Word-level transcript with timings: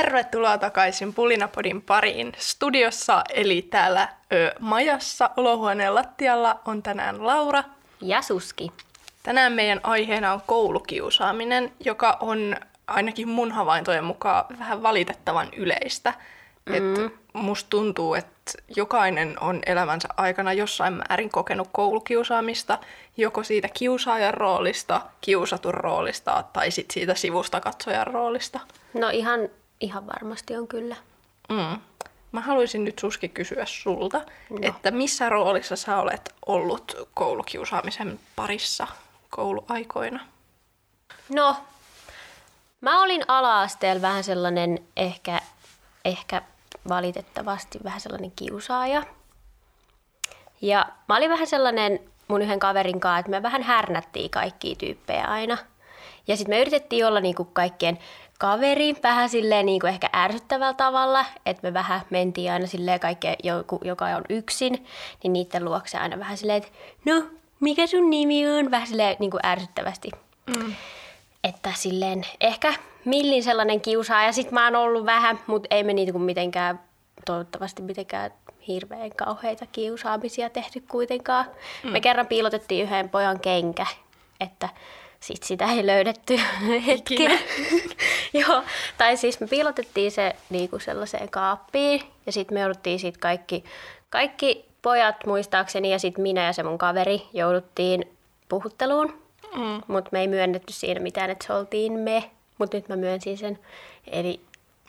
Tervetuloa 0.00 0.58
takaisin 0.58 1.14
Pulinapodin 1.14 1.82
pariin. 1.82 2.32
Studiossa 2.38 3.22
eli 3.34 3.62
täällä 3.62 4.08
ö, 4.32 4.54
majassa 4.60 5.30
olohuoneen 5.36 5.94
lattialla 5.94 6.60
on 6.64 6.82
tänään 6.82 7.26
Laura. 7.26 7.64
Ja 8.00 8.22
Suski. 8.22 8.72
Tänään 9.22 9.52
meidän 9.52 9.80
aiheena 9.82 10.32
on 10.32 10.40
koulukiusaaminen, 10.46 11.72
joka 11.84 12.16
on 12.20 12.56
ainakin 12.86 13.28
mun 13.28 13.52
havaintojen 13.52 14.04
mukaan 14.04 14.44
vähän 14.58 14.82
valitettavan 14.82 15.48
yleistä. 15.56 16.14
Mm. 16.66 16.74
Et 16.74 17.12
musta 17.32 17.70
tuntuu, 17.70 18.14
että 18.14 18.52
jokainen 18.76 19.36
on 19.40 19.60
elämänsä 19.66 20.08
aikana 20.16 20.52
jossain 20.52 20.94
määrin 20.94 21.30
kokenut 21.30 21.68
koulukiusaamista, 21.72 22.78
joko 23.16 23.42
siitä 23.44 23.68
kiusaajan 23.74 24.34
roolista, 24.34 25.00
kiusatun 25.20 25.74
roolista 25.74 26.44
tai 26.52 26.70
sit 26.70 26.90
siitä 26.90 27.14
sivusta 27.14 27.60
katsojan 27.60 28.06
roolista. 28.06 28.60
No 28.94 29.08
ihan, 29.08 29.40
ihan 29.80 30.06
varmasti 30.06 30.56
on 30.56 30.68
kyllä. 30.68 30.96
Mm. 31.48 31.80
Mä 32.32 32.40
haluaisin 32.40 32.84
nyt 32.84 32.98
Suski 32.98 33.28
kysyä 33.28 33.66
sulta, 33.66 34.18
no. 34.50 34.58
että 34.62 34.90
missä 34.90 35.28
roolissa 35.28 35.76
sä 35.76 35.98
olet 35.98 36.34
ollut 36.46 37.08
koulukiusaamisen 37.14 38.20
parissa 38.36 38.86
kouluaikoina? 39.30 40.20
No, 41.28 41.56
mä 42.80 43.02
olin 43.02 43.22
ala-asteella 43.28 44.02
vähän 44.02 44.24
sellainen 44.24 44.78
ehkä, 44.96 45.40
ehkä 46.04 46.42
valitettavasti 46.88 47.78
vähän 47.84 48.00
sellainen 48.00 48.32
kiusaaja. 48.36 49.02
Ja 50.60 50.86
mä 51.08 51.16
olin 51.16 51.30
vähän 51.30 51.46
sellainen 51.46 52.00
mun 52.28 52.42
yhden 52.42 52.58
kaverin 52.58 53.00
kanssa, 53.00 53.18
että 53.18 53.30
me 53.30 53.42
vähän 53.42 53.62
härnättiin 53.62 54.30
kaikkia 54.30 54.76
tyyppejä 54.76 55.24
aina. 55.24 55.58
Ja 56.26 56.36
sitten 56.36 56.54
me 56.56 56.60
yritettiin 56.60 57.06
olla 57.06 57.20
niinku 57.20 57.44
kaikkien 57.44 57.98
kaveri 58.40 58.96
vähän 59.02 59.28
silleen 59.28 59.66
niinku 59.66 59.86
ehkä 59.86 60.10
ärsyttävällä 60.16 60.74
tavalla, 60.74 61.24
että 61.46 61.68
me 61.68 61.74
vähän 61.74 62.00
mentiin 62.10 62.52
aina 62.52 62.66
silleen 62.66 63.00
kaikkea, 63.00 63.34
joka 63.84 64.06
on 64.06 64.24
yksin, 64.28 64.86
niin 65.22 65.32
niiden 65.32 65.64
luokse 65.64 65.98
aina 65.98 66.18
vähän 66.18 66.36
silleen, 66.36 66.62
että 66.62 66.70
no, 67.04 67.22
mikä 67.60 67.86
sun 67.86 68.10
nimi 68.10 68.48
on? 68.48 68.70
Vähän 68.70 68.86
silleen 68.86 69.16
niinku 69.18 69.38
ärsyttävästi. 69.44 70.10
Mm. 70.46 70.74
Että 71.44 71.72
silleen 71.74 72.22
ehkä 72.40 72.74
millin 73.04 73.42
sellainen 73.42 73.80
kiusaaja. 73.80 74.32
Sitten 74.32 74.54
mä 74.54 74.64
oon 74.64 74.76
ollut 74.76 75.06
vähän, 75.06 75.40
mutta 75.46 75.68
ei 75.70 75.82
me 75.82 75.92
niitä 75.92 76.18
mitenkään, 76.18 76.80
toivottavasti 77.26 77.82
mitenkään 77.82 78.30
hirveän 78.68 79.10
kauheita 79.16 79.66
kiusaamisia 79.66 80.50
tehty 80.50 80.80
kuitenkaan. 80.80 81.44
Mm. 81.84 81.90
Me 81.90 82.00
kerran 82.00 82.26
piilotettiin 82.26 82.84
yhden 82.84 83.08
pojan 83.08 83.40
kenkä, 83.40 83.86
että 84.40 84.68
sit 85.20 85.42
sitä 85.42 85.64
ei 85.64 85.86
löydetty 85.86 86.40
hetken. 86.86 87.40
Joo, 88.40 88.62
tai 88.98 89.16
siis 89.16 89.40
me 89.40 89.46
piilotettiin 89.46 90.10
se 90.10 90.36
niinku 90.50 90.78
sellaiseen 90.78 91.30
kaappiin 91.30 92.02
ja 92.26 92.32
sitten 92.32 92.54
me 92.54 92.60
jouduttiin 92.60 92.98
sit 92.98 93.16
kaikki, 93.16 93.64
kaikki 94.10 94.64
pojat 94.82 95.26
muistaakseni 95.26 95.92
ja 95.92 95.98
sitten 95.98 96.22
minä 96.22 96.46
ja 96.46 96.52
se 96.52 96.62
mun 96.62 96.78
kaveri 96.78 97.22
jouduttiin 97.32 98.16
puhutteluun. 98.48 99.22
Mm. 99.56 99.82
Mutta 99.86 100.08
me 100.12 100.20
ei 100.20 100.28
myönnetty 100.28 100.72
siinä 100.72 101.00
mitään, 101.00 101.30
että 101.30 101.46
se 101.46 101.52
oltiin 101.52 101.92
me. 101.92 102.30
Mutta 102.58 102.76
nyt 102.76 102.88
mä 102.88 102.96
myönsin 102.96 103.38
sen. 103.38 103.58
Eli 104.06 104.40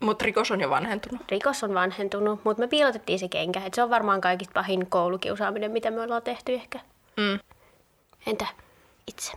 mutta 0.02 0.26
rikos 0.26 0.52
on 0.52 0.62
jo 0.62 0.70
vanhentunut. 0.70 1.22
Rikos 1.30 1.64
on 1.64 1.73
vanhentunut, 1.73 2.40
mutta 2.44 2.62
me 2.62 2.68
piilotettiin 2.68 3.20
se 3.20 3.28
kenkä. 3.28 3.62
Et 3.66 3.73
se 3.73 3.84
on 3.84 3.90
varmaan 3.90 4.22
kaikista 4.22 4.54
pahin 4.54 4.88
koulukiusaaminen, 4.90 5.72
mitä 5.72 5.92
me 5.92 6.02
ollaan 6.02 6.22
tehty 6.22 6.54
ehkä. 6.54 6.80
Mm. 7.18 7.40
Entä 8.28 8.48
itse? 9.08 9.32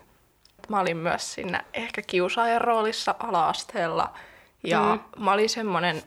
Mä 0.69 0.81
olin 0.81 0.97
myös 0.97 1.34
siinä 1.34 1.65
ehkä 1.75 2.03
kiusaajan 2.03 2.61
roolissa 2.61 3.15
ala-asteella. 3.19 4.14
Ja 4.63 4.80
mm. 4.80 5.25
mä 5.25 5.33
olin 5.33 5.48
semmonen, 5.48 6.02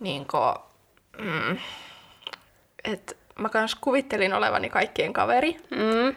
niin 0.00 0.26
mm, 1.18 1.58
että 2.84 3.14
mä 3.38 3.48
kans 3.48 3.74
kuvittelin 3.74 4.34
olevani 4.34 4.70
kaikkien 4.70 5.12
kaveri. 5.12 5.56
Mm. 5.70 6.16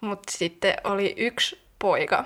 Mutta 0.00 0.32
sitten 0.32 0.74
oli 0.84 1.14
yksi 1.16 1.62
poika, 1.78 2.24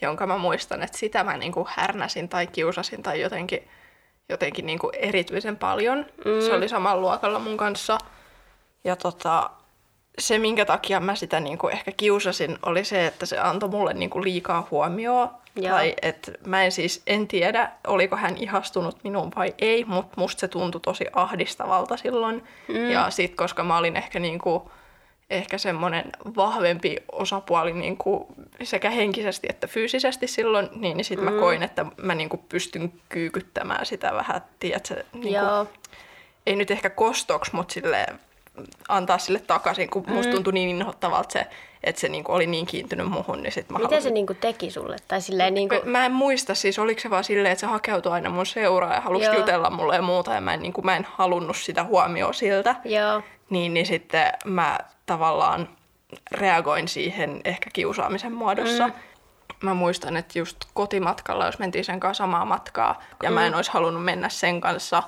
jonka 0.00 0.26
mä 0.26 0.38
muistan, 0.38 0.82
että 0.82 0.98
sitä 0.98 1.24
mä 1.24 1.36
niinku 1.36 1.68
härnäsin 1.70 2.28
tai 2.28 2.46
kiusasin 2.46 3.02
tai 3.02 3.20
jotenkin, 3.20 3.68
jotenkin 4.28 4.66
niinku 4.66 4.90
erityisen 4.94 5.56
paljon. 5.56 5.98
Mm. 5.98 6.40
Se 6.46 6.52
oli 6.52 6.68
samalla 6.68 7.00
luokalla 7.00 7.38
mun 7.38 7.56
kanssa. 7.56 7.98
Ja 8.84 8.96
tota, 8.96 9.50
se, 10.18 10.38
minkä 10.38 10.64
takia 10.64 11.00
mä 11.00 11.14
sitä 11.14 11.40
niinku 11.40 11.68
ehkä 11.68 11.92
kiusasin, 11.96 12.58
oli 12.66 12.84
se, 12.84 13.06
että 13.06 13.26
se 13.26 13.38
antoi 13.38 13.68
mulle 13.68 13.94
niinku 13.94 14.22
liikaa 14.22 14.68
huomioon. 14.70 15.28
Joo. 15.56 15.70
Tai 15.70 15.94
että 16.02 16.32
mä 16.46 16.64
en 16.64 16.72
siis, 16.72 17.02
en 17.06 17.28
tiedä, 17.28 17.72
oliko 17.86 18.16
hän 18.16 18.36
ihastunut 18.36 18.98
minuun 19.04 19.32
vai 19.36 19.54
ei, 19.58 19.84
mutta 19.84 20.14
musta 20.16 20.40
se 20.40 20.48
tuntui 20.48 20.80
tosi 20.80 21.06
ahdistavalta 21.12 21.96
silloin. 21.96 22.44
Mm. 22.68 22.90
Ja 22.90 23.10
sit, 23.10 23.34
koska 23.34 23.64
mä 23.64 23.78
olin 23.78 23.96
ehkä 23.96 24.18
niinku, 24.18 24.70
ehkä 25.30 25.58
semmoinen 25.58 26.04
vahvempi 26.36 26.96
osapuoli 27.12 27.72
niin 27.72 27.96
kuin 27.96 28.24
sekä 28.62 28.90
henkisesti 28.90 29.46
että 29.50 29.66
fyysisesti 29.66 30.26
silloin, 30.26 30.68
niin, 30.74 30.96
niin 30.96 31.04
sitten 31.04 31.28
mm. 31.28 31.34
mä 31.34 31.40
koin, 31.40 31.62
että 31.62 31.86
mä 32.02 32.14
niin 32.14 32.28
kuin 32.28 32.44
pystyn 32.48 32.92
kyykyttämään 33.08 33.86
sitä 33.86 34.12
vähän, 34.12 34.42
tiedätkö, 34.58 35.04
niin 35.12 35.40
kuin, 35.40 35.68
ei 36.46 36.56
nyt 36.56 36.70
ehkä 36.70 36.90
kostoksi, 36.90 37.54
mutta 37.54 37.74
sille 37.74 38.06
antaa 38.88 39.18
sille 39.18 39.38
takaisin, 39.38 39.90
kun 39.90 40.04
mm. 40.06 40.12
musta 40.12 40.32
tuntui 40.32 40.52
niin 40.52 40.68
inhottavalta 40.68 41.32
se, 41.32 41.46
että 41.84 42.00
se 42.00 42.08
niinku 42.08 42.32
oli 42.32 42.46
niin 42.46 42.66
kiintynyt 42.66 43.08
muhun. 43.08 43.42
Niin 43.42 43.52
sit 43.52 43.70
mä 43.70 43.78
Miten 43.78 43.90
halusin... 43.90 44.02
se 44.02 44.14
niinku 44.14 44.34
teki 44.34 44.70
sulle? 44.70 44.96
Tai 45.08 45.20
silleen 45.20 45.54
niinku... 45.54 45.74
Mä 45.84 46.06
en 46.06 46.12
muista 46.12 46.54
siis, 46.54 46.78
oliko 46.78 47.00
se 47.00 47.10
vaan 47.10 47.24
silleen, 47.24 47.52
että 47.52 47.60
se 47.60 47.66
hakeutui 47.66 48.12
aina 48.12 48.30
mun 48.30 48.46
seuraa 48.46 48.94
ja 48.94 49.00
halusi 49.00 49.24
Joo. 49.24 49.34
jutella 49.34 49.70
mulle 49.70 49.96
ja 49.96 50.02
muuta, 50.02 50.34
ja 50.34 50.40
mä 50.40 50.54
en, 50.54 50.62
niinku, 50.62 50.82
mä 50.82 50.96
en 50.96 51.06
halunnut 51.10 51.56
sitä 51.56 51.84
huomioon 51.84 52.34
siltä. 52.34 52.76
Joo. 52.84 53.22
Niin, 53.50 53.74
niin 53.74 53.86
sitten 53.86 54.32
mä 54.44 54.78
tavallaan 55.06 55.68
reagoin 56.30 56.88
siihen 56.88 57.40
ehkä 57.44 57.70
kiusaamisen 57.72 58.32
muodossa. 58.32 58.88
Mm. 58.88 58.94
Mä 59.62 59.74
muistan, 59.74 60.16
että 60.16 60.38
just 60.38 60.56
kotimatkalla, 60.74 61.46
jos 61.46 61.58
mentiin 61.58 61.84
sen 61.84 62.00
kanssa 62.00 62.24
samaa 62.24 62.44
matkaa, 62.44 63.02
ja 63.22 63.30
mm. 63.30 63.34
mä 63.34 63.46
en 63.46 63.54
olisi 63.54 63.70
halunnut 63.72 64.04
mennä 64.04 64.28
sen 64.28 64.60
kanssa, 64.60 65.02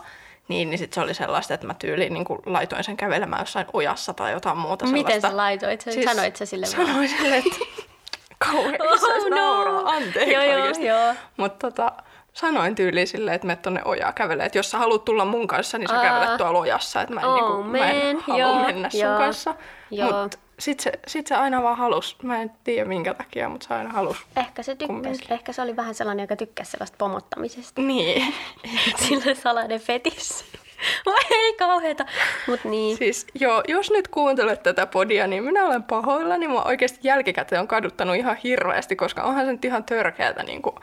niin, 0.48 0.70
niin 0.70 0.78
sit 0.78 0.92
se 0.92 1.00
oli 1.00 1.14
sellaista, 1.14 1.54
että 1.54 1.66
mä 1.66 1.74
tyyliin 1.74 2.14
niin 2.14 2.24
laitoin 2.46 2.84
sen 2.84 2.96
kävelemään 2.96 3.42
jossain 3.42 3.66
ojassa 3.72 4.14
tai 4.14 4.32
jotain 4.32 4.58
muuta 4.58 4.86
Miten 4.86 5.04
sellaista. 5.04 5.28
sä 5.28 5.36
laitoit 5.36 5.80
sen? 5.80 5.92
Siis 5.92 6.04
Sanoit 6.04 6.36
sä 6.36 6.46
sille 6.46 6.66
vaan? 6.76 6.86
Sanoin 6.86 7.08
sille, 7.08 7.36
että 7.36 7.56
kauhean 8.48 8.82
oh, 8.92 9.30
no. 9.30 9.36
nauraa. 9.36 9.92
Anteeksi 9.92 10.32
joo, 10.32 10.42
joo, 10.42 10.66
joo. 10.66 11.14
Mutta 11.36 11.70
tota, 11.70 11.92
sanoin 12.32 12.74
tyyliin 12.74 13.06
silleen, 13.06 13.34
että 13.34 13.46
me 13.46 13.56
tuonne 13.56 13.80
ojaa 13.84 14.12
kävelee. 14.12 14.46
Että 14.46 14.58
jos 14.58 14.70
sä 14.70 14.78
haluat 14.78 15.04
tulla 15.04 15.24
mun 15.24 15.46
kanssa, 15.46 15.78
niin 15.78 15.88
sä 15.88 15.96
Aa. 15.96 16.02
kävelet 16.02 16.36
tuolla 16.36 16.58
ojassa. 16.58 17.00
Että 17.00 17.14
mä 17.14 17.20
en, 17.20 17.26
oh, 17.26 17.34
niinku, 17.34 17.62
mä 17.62 17.90
en 17.90 18.20
halua 18.20 18.40
joo, 18.40 18.58
mennä 18.58 18.90
sun 18.90 19.00
joo, 19.00 19.18
kanssa. 19.18 19.54
Mutta 19.90 20.38
sit 20.58 20.80
se, 20.80 20.92
sit 21.06 21.26
se 21.26 21.34
aina 21.34 21.62
vaan 21.62 21.76
halus. 21.76 22.16
Mä 22.22 22.42
en 22.42 22.50
tiedä 22.64 22.88
minkä 22.88 23.14
takia, 23.14 23.48
mutta 23.48 23.68
se 23.68 23.74
aina 23.74 23.90
halus. 23.90 24.16
Ehkä 24.36 24.62
se 24.62 24.74
tykkäsi. 24.74 25.24
Ehkä 25.30 25.52
se 25.52 25.62
oli 25.62 25.76
vähän 25.76 25.94
sellainen, 25.94 26.22
joka 26.22 26.36
tykkäsi 26.36 26.70
sellaista 26.70 26.96
pomottamisesta. 26.98 27.82
Niin. 27.82 28.34
Sillä 29.08 29.34
salainen 29.34 29.80
fetissi. 29.80 30.44
Vai 31.06 31.24
ei 31.30 31.52
kauheeta. 31.52 32.04
Mut 32.48 32.64
niin. 32.64 32.96
Siis 32.96 33.26
joo, 33.34 33.62
jos 33.68 33.90
nyt 33.90 34.08
kuuntelet 34.08 34.62
tätä 34.62 34.86
podia, 34.86 35.26
niin 35.26 35.44
minä 35.44 35.64
olen 35.66 35.82
pahoilla, 35.82 36.36
niin 36.36 36.50
mä 36.50 36.62
oikeasti 36.62 36.98
jälkikäteen 37.02 37.60
on 37.60 37.68
kaduttanut 37.68 38.16
ihan 38.16 38.36
hirveästi, 38.36 38.96
koska 38.96 39.22
onhan 39.22 39.46
se 39.46 39.52
nyt 39.52 39.64
ihan 39.64 39.84
törkeätä 39.84 40.42
niin 40.42 40.62
kuin 40.62 40.74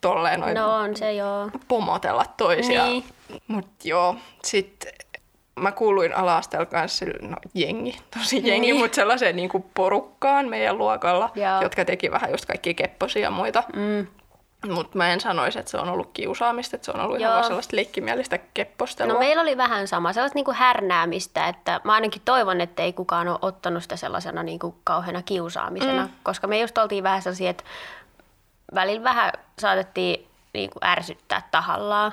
tolleen 0.00 0.40
noin 0.40 0.54
no 0.54 0.74
on 0.74 0.96
se 0.96 1.12
joo. 1.12 1.50
pomotella 1.68 2.24
toisia. 2.36 2.84
Niin. 2.84 3.04
Mut 3.48 3.68
joo, 3.84 4.16
sit 4.42 4.86
mä 5.60 5.72
kuuluin 5.72 6.16
ala 6.16 6.40
kanssa, 6.70 7.04
no 7.22 7.36
jengi, 7.54 7.98
tosi 8.18 8.48
jengi, 8.48 8.60
niin. 8.60 8.76
mutta 8.76 8.94
sellaiseen 8.94 9.36
niin 9.36 9.48
kuin 9.48 9.64
porukkaan 9.74 10.48
meidän 10.48 10.78
luokalla, 10.78 11.30
joo. 11.34 11.62
jotka 11.62 11.84
teki 11.84 12.10
vähän 12.10 12.30
just 12.30 12.46
kaikki 12.46 12.74
kepposia 12.74 13.22
ja 13.22 13.30
muita. 13.30 13.62
Mm. 13.76 14.06
Mutta 14.72 14.98
mä 14.98 15.12
en 15.12 15.20
sanoisi, 15.20 15.58
että 15.58 15.70
se 15.70 15.76
on 15.78 15.88
ollut 15.88 16.10
kiusaamista, 16.12 16.76
että 16.76 16.84
se 16.84 16.90
on 16.90 17.00
ollut 17.00 17.20
Joo. 17.20 17.32
ihan 17.32 17.44
sellaista 17.44 17.76
leikkimielistä 17.76 18.38
keppostelua. 18.54 19.12
No 19.12 19.18
meillä 19.18 19.42
oli 19.42 19.56
vähän 19.56 19.88
sama, 19.88 20.12
sellaista 20.12 20.36
niinku 20.36 20.52
härnäämistä, 20.52 21.48
että 21.48 21.80
mä 21.84 21.92
ainakin 21.92 22.22
toivon, 22.24 22.60
että 22.60 22.82
ei 22.82 22.92
kukaan 22.92 23.28
ole 23.28 23.38
ottanut 23.42 23.82
sitä 23.82 23.96
sellaisena 23.96 24.42
niinku 24.42 24.74
kauheana 24.84 25.22
kiusaamisena, 25.22 26.02
mm. 26.02 26.12
koska 26.22 26.46
me 26.46 26.60
just 26.60 26.78
oltiin 26.78 27.04
vähän 27.04 27.22
sellaisia, 27.22 27.50
että 27.50 27.64
välillä 28.74 29.04
vähän 29.04 29.32
saatettiin 29.58 30.26
niin 30.54 30.70
kuin 30.70 30.84
ärsyttää 30.84 31.48
tahallaan. 31.50 32.12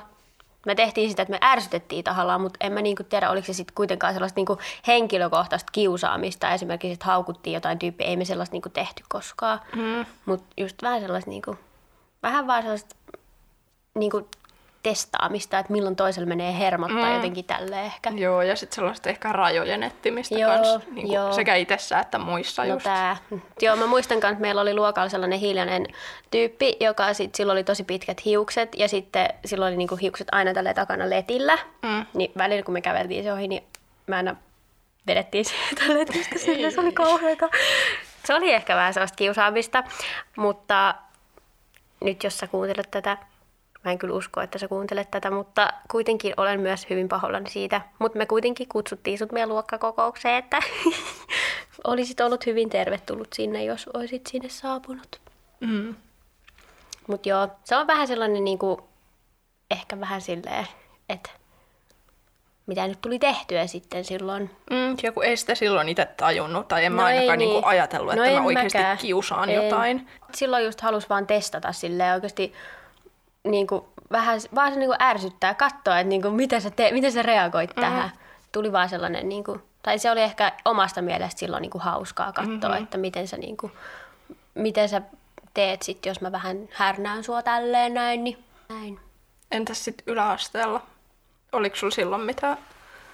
Me 0.66 0.74
tehtiin 0.74 1.10
sitä, 1.10 1.22
että 1.22 1.32
me 1.32 1.38
ärsytettiin 1.42 2.04
tahallaan, 2.04 2.40
mutta 2.40 2.56
en 2.60 2.72
mä 2.72 2.82
niin 2.82 2.96
kuin 2.96 3.06
tiedä, 3.06 3.30
oliko 3.30 3.46
se 3.46 3.52
sitten 3.52 3.74
kuitenkaan 3.74 4.12
sellaista 4.12 4.38
niin 4.38 4.46
kuin 4.46 4.58
henkilökohtaista 4.86 5.72
kiusaamista. 5.72 6.50
Esimerkiksi, 6.50 6.92
että 6.92 7.06
haukuttiin 7.06 7.54
jotain 7.54 7.78
tyyppiä, 7.78 8.06
ei 8.06 8.16
me 8.16 8.24
sellaista 8.24 8.54
niin 8.54 8.62
kuin 8.62 8.72
tehty 8.72 9.04
koskaan. 9.08 9.60
Mm. 9.76 10.06
Mutta 10.26 10.46
just 10.56 10.82
vähän 10.82 11.00
sellaista, 11.00 11.30
niin 11.30 11.42
kuin, 11.42 11.58
vähän 12.22 12.46
vaan 12.46 12.62
sellaista 12.62 12.96
niin 13.94 14.10
kuin 14.10 14.26
testaamista, 14.82 15.58
että 15.58 15.72
milloin 15.72 15.96
toisella 15.96 16.28
menee 16.28 16.58
hermot 16.58 16.90
tai 16.92 17.10
Mm. 17.10 17.14
jotenkin 17.14 17.44
tälle 17.44 17.80
ehkä. 17.82 18.10
Joo, 18.10 18.42
ja 18.42 18.56
sitten 18.56 18.74
sellaista 18.76 19.10
ehkä 19.10 19.32
rajojen 19.32 19.82
etsimistä 19.82 20.38
Joo, 20.38 20.50
kans, 20.50 20.86
niin 20.86 21.06
kuin 21.06 21.12
joo. 21.12 21.32
sekä 21.32 21.54
itsessä 21.54 21.98
että 22.00 22.18
muissa 22.18 22.64
No 22.64 22.72
just. 22.74 22.84
tää. 22.84 23.16
Joo, 23.62 23.76
mä 23.76 23.86
muistan 23.86 24.20
kanssa, 24.20 24.32
että 24.32 24.40
meillä 24.42 24.60
oli 24.60 24.74
luokalla 24.74 25.08
sellainen 25.08 25.38
hiljainen 25.38 25.86
tyyppi, 26.30 26.76
joka 26.80 27.14
sit, 27.14 27.34
sillä 27.34 27.52
oli 27.52 27.64
tosi 27.64 27.84
pitkät 27.84 28.24
hiukset 28.24 28.74
ja 28.76 28.88
sitten 28.88 29.28
sillä 29.44 29.66
oli 29.66 29.76
niinku 29.76 29.96
hiukset 29.96 30.28
aina 30.32 30.54
tällä 30.54 30.74
takana 30.74 31.10
letillä. 31.10 31.58
Mm. 31.82 32.06
Niin 32.14 32.32
välillä 32.38 32.62
kun 32.62 32.72
me 32.74 32.80
käveltiin 32.80 33.24
se 33.24 33.32
ohi, 33.32 33.48
niin 33.48 33.62
mä 34.06 34.16
aina 34.16 34.36
vedettiin 35.06 35.44
sieltä 35.44 35.94
letistä 35.98 36.38
sinne, 36.38 36.70
se 36.70 36.80
oli 36.80 36.92
kauheata. 36.92 37.48
Se 38.24 38.34
oli 38.34 38.52
ehkä 38.52 38.76
vähän 38.76 38.94
sellaista 38.94 39.16
kiusaamista, 39.16 39.82
mutta 40.36 40.94
nyt 42.04 42.24
jos 42.24 42.38
sä 42.38 42.46
kuuntelet 42.46 42.90
tätä, 42.90 43.16
mä 43.84 43.90
en 43.92 43.98
kyllä 43.98 44.14
usko, 44.14 44.40
että 44.40 44.58
sä 44.58 44.68
kuuntelet 44.68 45.10
tätä, 45.10 45.30
mutta 45.30 45.72
kuitenkin 45.90 46.34
olen 46.36 46.60
myös 46.60 46.86
hyvin 46.90 47.08
pahoillani 47.08 47.50
siitä. 47.50 47.80
Mutta 47.98 48.18
me 48.18 48.26
kuitenkin 48.26 48.68
kutsuttiin 48.68 49.18
sut 49.18 49.32
meidän 49.32 49.48
luokkakokoukseen, 49.48 50.34
että 50.34 50.58
olisit 51.84 52.20
ollut 52.20 52.46
hyvin 52.46 52.70
tervetullut 52.70 53.32
sinne, 53.32 53.64
jos 53.64 53.88
olisit 53.94 54.26
sinne 54.26 54.48
saapunut. 54.48 55.20
Mm. 55.60 55.94
Mutta 57.06 57.28
joo, 57.28 57.48
se 57.64 57.76
on 57.76 57.86
vähän 57.86 58.06
sellainen 58.06 58.44
niinku, 58.44 58.88
ehkä 59.70 60.00
vähän 60.00 60.20
silleen, 60.20 60.66
että 61.08 61.30
mitä 62.66 62.86
nyt 62.88 63.00
tuli 63.00 63.18
tehtyä 63.18 63.66
sitten 63.66 64.04
silloin. 64.04 64.50
Mm, 64.70 64.96
joku 65.02 65.20
ei 65.20 65.36
sitä 65.36 65.54
silloin 65.54 65.88
itse 65.88 66.04
tajunnut, 66.04 66.68
tai 66.68 66.84
en 66.84 66.92
mä 66.92 67.02
No 67.02 67.08
ei 67.08 67.14
ainakaan 67.16 67.38
niin. 67.38 67.48
niinku 67.50 67.68
ajatellut, 67.68 68.14
No 68.14 68.24
että 68.24 68.40
mä 68.40 68.46
oikeasti 68.46 68.78
mäkään. 68.78 68.98
kiusaan 68.98 69.50
En. 69.50 69.64
jotain. 69.64 70.08
Silloin 70.34 70.64
just 70.64 70.80
halus 70.80 71.08
vaan 71.08 71.26
testata 71.26 71.72
silleen 71.72 72.14
oikeasti 72.14 72.52
niin 73.44 73.66
kuin, 73.66 73.84
vähän 74.12 74.40
vaan 74.54 74.72
se 74.72 74.78
niin 74.78 74.88
kuin 74.88 75.02
ärsyttää, 75.02 75.54
katsoa, 75.54 75.98
että 75.98 76.08
niin 76.08 76.22
kuin, 76.22 76.34
miten, 76.34 76.60
sä 76.60 76.70
te, 76.70 76.90
miten 76.92 77.12
sä 77.12 77.22
reagoit 77.22 77.70
Mhm. 77.70 77.80
tähän. 77.80 78.10
Tuli 78.52 78.72
vaan 78.72 78.88
sellainen, 78.88 79.28
niin 79.28 79.44
kuin, 79.44 79.62
tai 79.82 79.98
se 79.98 80.10
oli 80.10 80.20
ehkä 80.20 80.52
omasta 80.64 81.02
mielestä 81.02 81.38
silloin 81.40 81.60
niin 81.60 81.70
kuin 81.70 81.82
hauskaa 81.82 82.32
katsoa, 82.32 82.54
Mhm. 82.54 82.66
mm-hmm. 82.66 82.82
että 82.84 82.98
miten 82.98 83.28
sä, 83.28 83.36
niin 83.36 83.56
kuin, 83.56 83.72
miten 84.54 84.88
sä 84.88 85.02
teet 85.54 85.82
sit, 85.82 86.06
jos 86.06 86.20
mä 86.20 86.32
vähän 86.32 86.68
härnään 86.72 87.24
sua 87.24 87.42
tälleen 87.42 87.94
näin, 87.94 88.24
niin 88.24 88.44
näin. 88.68 89.00
Entäs 89.50 89.84
sitten 89.84 90.04
yläasteella? 90.12 90.80
Oliko 91.52 91.76
sulla 91.76 91.94
silloin 91.94 92.22
mitään? 92.22 92.58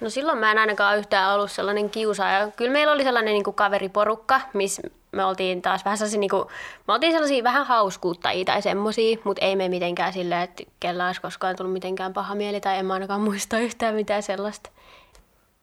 No 0.01 0.09
silloin 0.09 0.37
mä 0.37 0.51
en 0.51 0.57
ainakaan 0.57 0.97
yhtään 0.97 1.33
ollut 1.33 1.51
sellainen 1.51 1.89
kiusaaja. 1.89 2.51
Kyllä 2.51 2.71
meillä 2.71 2.93
oli 2.93 3.03
sellainen 3.03 3.33
niin 3.33 3.43
kuin 3.43 3.55
kaveriporukka, 3.55 4.41
missä 4.53 4.81
me 5.11 5.25
oltiin 5.25 5.61
taas 5.61 5.85
vähän 5.85 5.97
sellaisia, 5.97 6.19
niin 6.19 6.29
kuin, 6.29 6.45
me 6.87 6.93
oltiin 6.93 7.11
sellaisia 7.11 7.43
vähän 7.43 7.65
hauskuuttajia 7.65 8.45
tai 8.45 8.61
semmosia, 8.61 9.17
mutta 9.23 9.45
ei 9.45 9.55
me 9.55 9.69
mitenkään 9.69 10.13
silleen, 10.13 10.41
että 10.41 10.63
kellä 10.79 11.07
olisi 11.07 11.21
koskaan 11.21 11.55
tullut 11.55 11.73
mitenkään 11.73 12.13
paha 12.13 12.35
mieli 12.35 12.61
tai 12.61 12.77
en 12.77 12.85
mä 12.85 12.93
ainakaan 12.93 13.21
muista 13.21 13.59
yhtään 13.67 13.95
mitään 13.95 14.23
sellaista. 14.23 14.69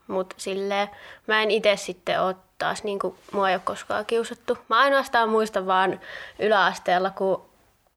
Mutta 0.07 0.35
silleen, 0.39 0.89
mä 1.27 1.43
en 1.43 1.51
itse 1.51 1.77
sitten 1.77 2.23
ole 2.23 2.37
taas, 2.59 2.85
niin 2.85 2.99
kuin, 2.99 3.15
mua 3.33 3.49
ei 3.49 3.55
ole 3.55 3.63
koskaan 3.65 4.07
kiusattu. 4.07 4.59
Mä 4.69 4.79
ainoastaan 4.79 5.29
muistan 5.29 5.67
vaan 5.67 6.01
yläasteella, 6.39 7.11
kun 7.11 7.43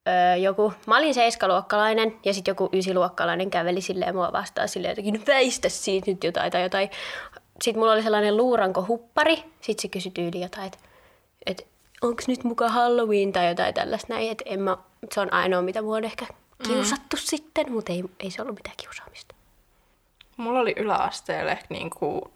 öö, 0.08 0.36
joku, 0.36 0.74
mä 0.88 0.98
olin 0.98 1.14
seiskaluokkalainen 1.14 2.16
ja 2.26 2.34
sitten 2.34 2.52
joku 2.52 2.70
ysiluokkalainen 2.74 3.50
käveli 3.50 3.82
silleen 3.82 4.16
mua 4.16 4.32
vastaan 4.34 4.70
silleen 4.70 4.92
jotenkin, 4.92 5.14
no 5.14 5.20
väistä 5.28 5.70
siitä 5.70 6.12
nyt 6.12 6.24
jotain 6.24 6.52
tai 6.52 6.64
jotain. 6.64 6.90
Sitten 7.62 7.82
mulla 7.82 7.94
oli 7.94 8.04
sellainen 8.04 8.38
luurankohuppari, 8.38 9.36
sitten 9.62 9.82
se 9.82 9.88
kysyi 9.88 10.12
tyyli 10.12 10.42
jotain, 10.42 10.66
että 10.66 10.89
et, 11.46 11.68
onko 12.02 12.22
nyt 12.28 12.44
muka 12.44 12.70
Halloween 12.70 13.32
tai 13.34 13.48
jotain 13.48 13.74
tällaista 13.74 14.14
näin, 14.14 14.32
että 14.32 14.44
en 14.48 14.62
mä, 14.62 14.78
se 15.12 15.20
on 15.20 15.34
ainoa 15.34 15.62
mitä 15.62 15.82
mua 15.82 15.98
on 15.98 16.04
ehkä 16.04 16.26
kiusattu 16.68 17.16
mm. 17.16 17.22
sitten, 17.24 17.72
mutta 17.72 17.92
ei, 17.94 18.04
ei 18.20 18.32
se 18.32 18.42
ollut 18.42 18.56
mitään 18.56 18.76
kiusaamista. 18.78 19.36
Mulla 20.38 20.60
oli 20.60 20.74
yläasteelle 20.78 21.60
niinku 21.70 22.32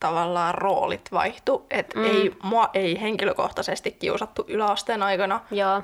tavallaan 0.00 0.54
roolit 0.54 1.12
vaihtu, 1.12 1.66
että 1.70 1.98
Mm. 1.98 2.04
ei, 2.04 2.32
mua 2.42 2.70
ei 2.74 3.00
henkilökohtaisesti 3.00 3.90
kiusattu 3.90 4.44
yläasteen 4.48 5.02
aikana, 5.02 5.40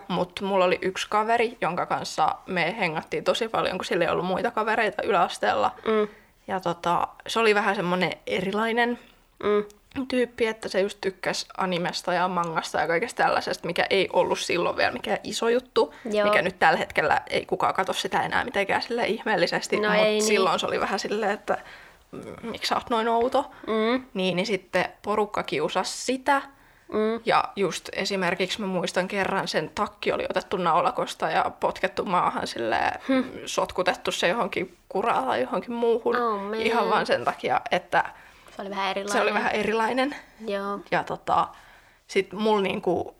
mutta 0.08 0.44
mulla 0.44 0.64
oli 0.64 0.78
yksi 0.82 1.06
kaveri, 1.10 1.56
jonka 1.60 1.86
kanssa 1.86 2.34
me 2.46 2.76
hengattiin 2.78 3.24
tosi 3.24 3.48
paljon, 3.48 3.78
kun 3.78 3.84
sillä 3.84 4.04
ei 4.04 4.10
ollut 4.10 4.26
muita 4.26 4.50
kavereita 4.50 5.02
yläasteella. 5.02 5.70
Mm. 5.86 6.08
Ja 6.48 6.60
tota, 6.60 7.08
se 7.26 7.40
oli 7.40 7.54
vähän 7.54 7.76
semmoinen 7.76 8.12
erilainen 8.26 8.98
Mm. 9.42 9.64
Tyyppi, 10.08 10.46
että 10.46 10.68
se 10.68 10.80
just 10.80 10.98
tykkäsi 11.00 11.46
animesta 11.56 12.12
ja 12.14 12.28
mangasta 12.28 12.80
ja 12.80 12.86
kaikesta 12.86 13.22
tällaisesta, 13.22 13.66
mikä 13.66 13.86
ei 13.90 14.08
ollut 14.12 14.38
silloin 14.38 14.76
vielä 14.76 14.92
mikään 14.92 15.18
iso 15.24 15.48
juttu, 15.48 15.94
Joo. 16.12 16.28
mikä 16.28 16.42
nyt 16.42 16.58
tällä 16.58 16.78
hetkellä 16.78 17.20
ei 17.30 17.46
kukaan 17.46 17.74
katso 17.74 17.92
sitä 17.92 18.22
enää 18.22 18.44
mitenkään 18.44 18.82
sille 18.82 19.06
ihmeellisesti, 19.06 19.76
No 19.80 19.88
mutta 19.88 20.04
niin. 20.04 20.22
silloin 20.22 20.58
se 20.60 20.66
oli 20.66 20.80
vähän 20.80 20.98
silleen, 20.98 21.32
että 21.32 21.58
mm, 22.12 22.22
miksi 22.42 22.68
sä 22.68 22.74
oot 22.74 22.90
noin 22.90 23.08
outo. 23.08 23.50
Mm. 23.66 24.04
Niin, 24.14 24.36
niin 24.36 24.46
sitten 24.46 24.84
porukka 25.02 25.42
kiusasi 25.42 26.04
sitä. 26.04 26.42
Mm. 26.92 27.20
Ja 27.24 27.44
just 27.56 27.88
esimerkiksi 27.92 28.60
mä 28.60 28.66
muistan 28.66 29.08
kerran 29.08 29.48
sen 29.48 29.70
takki 29.74 30.12
oli 30.12 30.26
otettu 30.30 30.56
naulakosta 30.56 31.30
ja 31.30 31.50
potkettu 31.60 32.04
maahan 32.04 32.46
sille 32.46 32.78
Hm. 33.08 33.22
sotkutettu 33.46 34.12
se 34.12 34.28
johonkin 34.28 34.76
kuraan 34.88 35.24
tai 35.24 35.40
johonkin 35.40 35.72
muuhun. 35.72 36.16
Oh, 36.16 36.40
man. 36.42 36.54
ihan 36.54 36.90
vaan 36.90 37.06
sen 37.06 37.24
takia, 37.24 37.60
että 37.70 38.04
Se 38.58 38.62
oli 38.62 38.70
vähän 38.70 38.90
erilainen. 38.90 39.12
se 39.12 39.20
oli 39.22 39.34
vähän 39.34 39.52
erilainen. 39.52 40.14
Joo. 40.46 40.80
Ja 40.90 41.04
tota, 41.04 41.48
sit 42.06 42.32
mulla 42.32 42.60
niinku, 42.62 43.14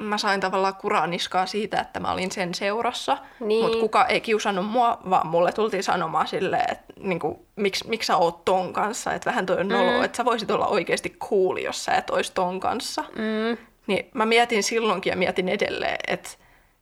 mä 0.00 0.18
sain 0.18 0.40
tavallaan 0.40 0.74
kuraniskaa 0.74 1.46
siitä, 1.46 1.80
että 1.80 2.00
mä 2.00 2.12
olin 2.12 2.32
sen 2.32 2.54
seurassa, 2.54 3.18
Niin. 3.40 3.64
mutta 3.64 3.78
kuka 3.78 4.06
ei 4.06 4.20
kiusannut 4.20 4.66
mua, 4.66 4.98
vaan 5.10 5.26
mulle 5.26 5.52
tultiin 5.52 5.82
sanomaan 5.82 6.28
silleen, 6.28 6.72
että 6.72 6.92
niinku, 7.00 7.46
miksi, 7.56 7.88
miksi 7.88 8.06
sä 8.06 8.16
oot 8.16 8.44
ton 8.44 8.72
kanssa, 8.72 9.12
että 9.14 9.30
vähän 9.30 9.46
toi 9.46 9.60
on 9.60 9.68
nolo, 9.68 9.98
Mm. 9.98 10.04
että 10.04 10.16
sä 10.16 10.24
voisit 10.24 10.50
olla 10.50 10.66
oikeasti 10.66 11.16
cool, 11.30 11.56
jos 11.56 11.84
sä 11.84 11.92
et 11.92 12.10
ois 12.10 12.30
ton 12.30 12.60
kanssa. 12.60 13.02
Mm. 13.16 13.56
Niin 13.86 14.10
mä 14.14 14.26
mietin 14.26 14.62
silloinkin 14.62 15.10
ja 15.10 15.16
mietin 15.16 15.48
edelleen, 15.48 15.96
että 16.06 16.30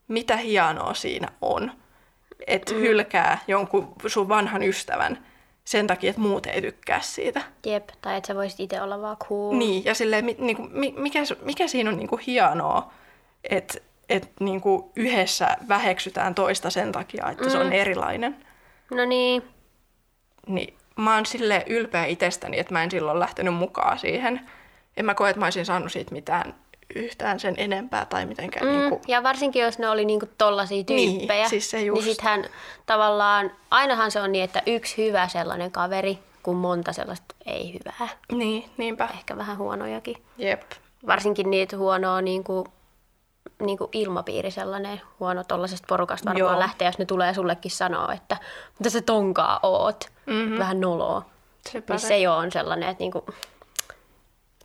mitä 0.09 0.37
hienoa 0.37 0.95
siinä 0.95 1.29
on, 1.43 1.73
että 2.47 2.75
mm. 2.75 2.81
hylkää 2.81 3.39
jonkun 3.49 3.93
sun 4.07 4.29
vanhan 4.29 4.63
ystävän 4.63 5.27
sen 5.69 5.87
takia, 5.87 6.11
että 6.11 6.23
muut 6.23 6.47
ei 6.47 6.63
tykkää 6.63 7.01
siitä. 7.01 7.43
Jep, 7.67 7.89
tai 8.01 8.17
että 8.17 8.27
sä 8.29 8.35
voisit 8.35 8.61
itse 8.61 8.83
olla 8.83 9.01
vaan 9.01 9.17
cool. 9.17 9.59
Niin, 9.59 9.85
ja 9.85 9.95
silleen, 9.95 10.25
mi, 10.25 10.37
niinku, 10.39 10.69
mi, 10.71 10.95
mikä, 10.97 11.21
mikä 11.43 11.69
siinä 11.69 11.91
on 11.91 11.97
niinku 11.97 12.21
hienoa, 12.27 12.93
että 13.51 13.79
et 14.09 14.33
niinku 14.41 14.93
yhdessä 14.97 15.57
väheksytään 15.69 16.35
toista 16.35 16.71
sen 16.71 16.93
takia, 16.93 17.31
että 17.31 17.45
mm. 17.45 17.51
se 17.51 17.59
on 17.59 17.73
erilainen. 17.73 18.37
No 18.91 19.05
niin, 19.05 19.43
Niin 20.47 20.75
mä 20.97 21.15
oon 21.15 21.27
silleen 21.27 21.63
ylpeä 21.67 22.05
itsestäni, 22.05 22.59
että 22.59 22.73
mä 22.73 22.83
en 22.83 22.91
silloin 22.91 23.21
lähtenyt 23.21 23.55
mukaan 23.55 23.99
siihen. 23.99 24.41
En 24.97 25.05
mä 25.05 25.15
koe, 25.15 25.31
että 25.31 25.41
mä 25.41 25.47
olisin 25.47 25.67
saanut 25.67 25.93
siitä 25.93 26.13
mitään 26.13 26.55
yhtään 26.95 27.41
sen 27.41 27.55
enempää 27.57 28.05
tai 28.05 28.27
mitenkään 28.27 28.67
mm. 28.67 28.73
niinku... 28.73 29.01
Ja 29.09 29.23
varsinkin, 29.23 29.63
jos 29.63 29.79
ne 29.79 29.89
oli 29.89 30.05
niinku 30.05 30.29
tollasia 30.39 30.85
Niin, 30.89 31.19
tyyppejä, 31.19 31.49
siis 31.49 31.71
se 31.71 31.77
niin 31.77 31.87
just. 31.87 32.03
sittenhän 32.03 32.45
tavallaan, 32.87 33.51
ainahan 33.71 34.11
se 34.11 34.21
on 34.21 34.33
niin, 34.33 34.45
että 34.45 34.63
yksi 34.67 35.07
hyvä 35.07 35.29
sellainen 35.29 35.71
kaveri, 35.71 36.19
kuin 36.43 36.57
monta 36.57 36.93
sellaista 36.93 37.35
ei 37.47 37.73
hyvää. 37.75 38.09
Niin, 38.33 38.71
niinpä. 38.77 39.09
Ehkä 39.15 39.37
vähän 39.37 39.59
huonojakin. 39.59 40.17
Jep. 40.39 40.63
Varsinkin 41.07 41.51
niitä 41.51 41.77
huonoa 41.77 42.21
niinku, 42.21 42.67
niinku 43.61 43.89
ilmapiiri 43.93 44.51
sellainen 44.51 45.01
huono 45.21 45.45
tollasesta 45.45 45.87
porukasta 45.89 46.31
varmaan 46.31 46.53
Joo. 46.53 46.59
lähtee, 46.59 46.89
jos 46.89 46.99
ne 46.99 47.05
tulee 47.05 47.35
sullekin 47.35 47.71
sanoa, 47.71 48.13
että 48.13 48.37
mitä 48.79 48.91
sä 48.91 49.01
tonkaa 49.03 49.61
oot. 49.63 50.05
Mm-hmm. 50.27 50.59
Vähän 50.59 50.81
noloa. 50.81 51.25
Sepä 51.73 51.95
Niin 51.95 52.01
se. 52.01 52.09
se 52.09 52.19
jo 52.19 52.35
on 52.35 52.53
sellainen, 52.53 52.89
että 52.89 53.03
niinku, 53.03 53.27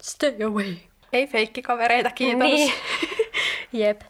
stay 0.02 0.44
away. 0.44 0.76
Ei 1.14 1.28
feikkikavereita, 1.28 2.12
kiitos. 2.12 2.40
Niin. 2.40 2.74
Jep. 3.74 4.02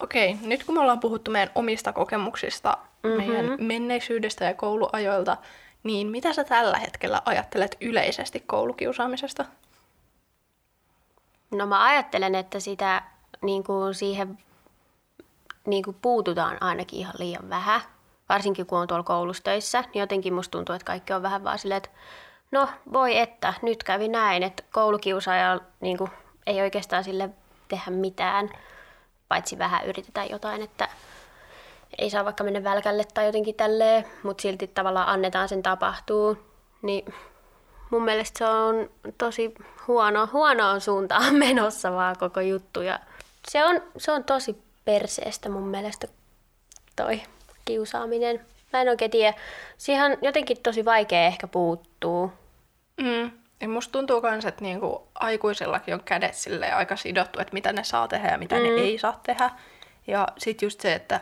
Okei, 0.00 0.36
nyt 0.42 0.64
kun 0.64 0.74
me 0.74 0.80
ollaan 0.80 1.00
puhuttu 1.00 1.30
meidän 1.30 1.50
omista 1.54 1.92
kokemuksista, 1.92 2.78
mm-hmm. 3.02 3.16
meidän 3.16 3.56
menneisyydestä 3.58 4.44
ja 4.44 4.54
kouluajoilta, 4.54 5.36
niin 5.82 6.06
mitä 6.06 6.32
sä 6.32 6.44
tällä 6.44 6.78
hetkellä 6.78 7.22
ajattelet 7.24 7.76
yleisesti 7.80 8.40
koulukiusaamisesta? 8.46 9.44
No 11.50 11.66
mä 11.66 11.84
ajattelen, 11.84 12.34
että 12.34 12.60
sitä 12.60 13.02
niin 13.42 13.64
kuin 13.64 13.94
siihen 13.94 14.38
niin 15.66 15.84
kuin 15.84 15.96
puututaan 16.02 16.62
ainakin 16.62 16.98
ihan 16.98 17.14
liian 17.18 17.48
vähän. 17.48 17.80
Varsinkin 18.28 18.66
kun 18.66 18.78
on 18.78 18.86
tuolla 18.86 19.04
koulussa 19.04 19.42
töissä, 19.42 19.80
niin 19.80 20.00
jotenkin 20.00 20.34
musta 20.34 20.50
tuntuu, 20.50 20.74
että 20.74 20.86
kaikki 20.86 21.12
on 21.12 21.22
vähän 21.22 21.44
vaan 21.44 21.58
silleen, 21.58 21.76
että 21.76 21.90
no 22.50 22.68
voi 22.92 23.18
että, 23.18 23.54
nyt 23.62 23.84
kävi 23.84 24.08
näin, 24.08 24.42
että 24.42 24.62
koulukiusaaja 24.72 25.60
niin 25.80 25.98
kuin, 25.98 26.10
ei 26.46 26.60
oikeastaan 26.60 27.04
sille 27.04 27.30
tehdä 27.68 27.90
mitään, 27.90 28.50
paitsi 29.28 29.58
vähän 29.58 29.86
yritetään 29.86 30.30
jotain, 30.30 30.62
että 30.62 30.88
ei 31.98 32.10
saa 32.10 32.24
vaikka 32.24 32.44
mennä 32.44 32.64
välkälle 32.64 33.04
tai 33.14 33.26
jotenkin 33.26 33.54
tälleen, 33.54 34.04
mutta 34.22 34.42
silti 34.42 34.66
tavallaan 34.66 35.08
annetaan 35.08 35.48
sen 35.48 35.62
tapahtuu. 35.62 36.38
Niin 36.82 37.14
mun 37.90 38.04
mielestä 38.04 38.38
se 38.38 38.46
on 38.46 38.90
tosi 39.18 39.54
huono, 39.88 40.28
huonoon 40.32 40.80
suuntaan 40.80 41.34
menossa 41.44 41.92
vaan 41.92 42.16
koko 42.18 42.40
juttu. 42.40 42.80
Ja 42.80 43.00
se 43.48 43.64
on, 43.64 43.82
se 43.96 44.12
on 44.12 44.24
tosi 44.24 44.62
perseestä 44.84 45.48
mun 45.48 45.68
mielestä 45.68 46.08
toi 46.96 47.22
kiusaaminen. 47.64 48.40
Mä 48.72 48.80
en 48.80 48.88
oikein 48.88 49.10
tiedä. 49.10 49.34
Siihen 49.78 50.04
on 50.04 50.16
jotenkin 50.22 50.56
tosi 50.62 50.84
vaikea 50.84 51.26
ehkä 51.26 51.46
puuttuu. 51.46 52.32
Mm. 53.00 53.30
Ja 53.60 53.68
musta 53.68 53.92
tuntuu 53.92 54.20
myös, 54.20 54.44
että 54.44 54.62
niinku 54.64 55.08
aikuisillakin 55.14 55.94
on 55.94 56.02
kädet 56.04 56.34
silleen 56.34 56.76
aika 56.76 56.96
sidottu, 56.96 57.40
että 57.40 57.52
mitä 57.54 57.72
ne 57.72 57.84
saa 57.84 58.08
tehdä 58.08 58.28
ja 58.28 58.38
mitä 58.38 58.56
mm. 58.56 58.62
ne 58.62 58.68
ei 58.68 58.98
saa 58.98 59.20
tehdä. 59.22 59.50
Ja 60.06 60.28
sitten 60.38 60.66
just 60.66 60.80
se, 60.80 60.92
että 60.92 61.20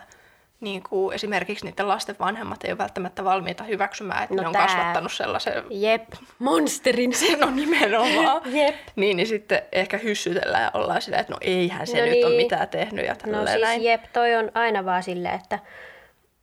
niinku 0.60 1.10
esimerkiksi 1.10 1.64
niiden 1.66 1.88
lasten 1.88 2.16
vanhemmat 2.20 2.64
ei 2.64 2.70
ole 2.70 2.78
välttämättä 2.78 3.24
valmiita 3.24 3.64
hyväksymään, 3.64 4.22
että 4.22 4.34
No 4.34 4.42
ne 4.42 4.48
on 4.48 4.52
tää. 4.52 4.66
kasvattanut 4.66 5.12
sellaisen 5.12 5.64
Jep, 5.70 6.02
monsterin. 6.38 7.14
sen 7.14 7.44
on 7.48 7.56
nimenomaan. 7.56 8.42
Jep. 8.58 8.74
Niin, 8.96 9.16
niin 9.16 9.26
sitten 9.26 9.62
ehkä 9.72 9.98
hyssytellään 9.98 10.62
ja 10.62 10.70
ollaan 10.74 11.02
sitä, 11.02 11.18
että 11.18 11.32
no 11.32 11.38
eihän 11.40 11.86
se 11.86 11.98
No 12.00 12.04
nyt 12.04 12.24
ole 12.24 12.28
niin. 12.34 12.42
mitään 12.42 12.68
tehnyt 12.68 13.06
ja 13.06 13.16
No 13.26 13.46
siis 13.46 13.60
näin. 13.60 13.82
jep, 13.84 14.04
toi 14.12 14.34
on 14.36 14.50
aina 14.54 14.84
vaan 14.84 15.02
silleen, 15.02 15.34
että 15.34 15.58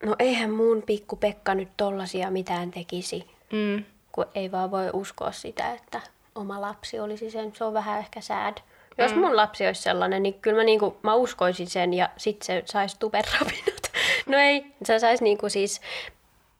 no 0.04 0.16
eihän 0.20 0.50
mun 0.50 0.84
pikku 0.86 1.16
Pekka 1.16 1.56
nyt 1.56 1.70
tollasia 1.78 2.32
mitään 2.32 2.72
tekisi. 2.72 3.28
Mm. 3.52 3.84
Kun 4.12 4.26
ei 4.36 4.52
vaan 4.52 4.72
voi 4.72 4.90
uskoa 4.94 5.32
sitä, 5.32 5.74
että 5.74 6.02
oma 6.36 6.62
lapsi 6.62 7.00
olisi 7.00 7.32
sen. 7.32 7.56
Se 7.56 7.64
on 7.64 7.74
vähän 7.74 8.00
ehkä 8.00 8.22
sad. 8.22 8.58
Jos 8.98 9.16
mun 9.16 9.36
lapsi 9.36 9.66
olisi 9.68 9.82
sellainen, 9.82 10.24
niin 10.24 10.34
kyllä 10.34 10.58
mä, 10.58 10.64
niinku, 10.64 10.98
mä 11.02 11.14
uskoisin 11.14 11.68
sen 11.68 11.94
ja 11.94 12.10
sit 12.18 12.42
se 12.42 12.64
saisi 12.66 12.96
tuberrapinat. 13.00 13.80
No 14.26 14.38
ei, 14.38 14.66
se 14.84 15.00
saisi 15.00 15.24
niinku 15.24 15.50
siis... 15.50 15.82